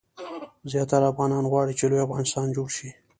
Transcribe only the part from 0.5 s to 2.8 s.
زیاتره افغانان غواړي چې لوی افغانستان جوړ